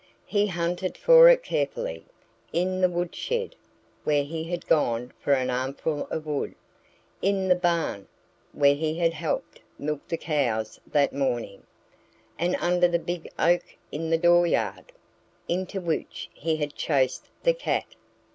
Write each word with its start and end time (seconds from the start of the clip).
He 0.25 0.47
hunted 0.47 0.97
for 0.97 1.29
it 1.29 1.43
carefully 1.43 2.03
in 2.51 2.81
the 2.81 2.89
woodshed 2.89 3.55
(where 4.03 4.23
he 4.23 4.45
had 4.45 4.65
gone 4.65 5.13
for 5.19 5.33
an 5.33 5.51
armful 5.51 6.07
of 6.09 6.25
wood), 6.25 6.55
in 7.21 7.49
the 7.49 7.53
barn 7.55 8.07
(where 8.51 8.73
he 8.73 8.97
had 8.97 9.13
helped 9.13 9.61
milk 9.77 10.07
the 10.07 10.17
cows 10.17 10.79
that 10.87 11.13
morning), 11.13 11.61
and 12.39 12.55
under 12.55 12.87
the 12.87 12.97
big 12.97 13.29
oak 13.37 13.75
in 13.91 14.09
the 14.09 14.17
dooryard 14.17 14.91
(into 15.47 15.79
which 15.79 16.31
he 16.33 16.55
had 16.55 16.73
chased 16.73 17.29
the 17.43 17.53
cat). 17.53 17.93